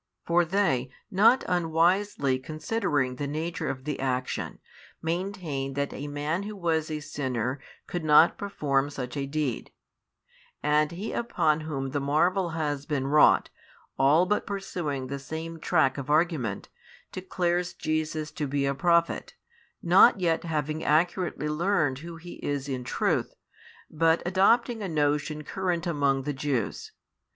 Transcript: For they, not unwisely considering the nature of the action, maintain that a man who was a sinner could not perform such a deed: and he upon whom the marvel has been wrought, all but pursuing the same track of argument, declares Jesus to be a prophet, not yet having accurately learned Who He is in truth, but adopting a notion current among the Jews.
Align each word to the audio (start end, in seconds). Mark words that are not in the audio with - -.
For 0.25 0.45
they, 0.45 0.89
not 1.11 1.43
unwisely 1.47 2.39
considering 2.39 3.17
the 3.17 3.27
nature 3.27 3.69
of 3.69 3.83
the 3.83 3.99
action, 3.99 4.57
maintain 4.99 5.75
that 5.75 5.93
a 5.93 6.07
man 6.07 6.41
who 6.41 6.55
was 6.55 6.89
a 6.89 7.01
sinner 7.01 7.59
could 7.85 8.03
not 8.03 8.35
perform 8.35 8.89
such 8.89 9.15
a 9.15 9.27
deed: 9.27 9.69
and 10.63 10.91
he 10.91 11.13
upon 11.13 11.59
whom 11.59 11.91
the 11.91 11.99
marvel 11.99 12.49
has 12.49 12.87
been 12.87 13.05
wrought, 13.05 13.51
all 13.95 14.25
but 14.25 14.47
pursuing 14.47 15.05
the 15.05 15.19
same 15.19 15.59
track 15.59 15.99
of 15.99 16.09
argument, 16.09 16.67
declares 17.11 17.75
Jesus 17.75 18.31
to 18.31 18.47
be 18.47 18.65
a 18.65 18.73
prophet, 18.73 19.35
not 19.83 20.19
yet 20.19 20.45
having 20.45 20.83
accurately 20.83 21.47
learned 21.47 21.99
Who 21.99 22.15
He 22.15 22.39
is 22.41 22.67
in 22.67 22.83
truth, 22.83 23.35
but 23.87 24.23
adopting 24.25 24.81
a 24.81 24.89
notion 24.89 25.43
current 25.43 25.85
among 25.85 26.23
the 26.23 26.33
Jews. 26.33 26.91